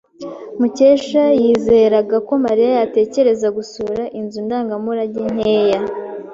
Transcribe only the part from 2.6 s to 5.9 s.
yatekereza gusura inzu ndangamurage nkeya.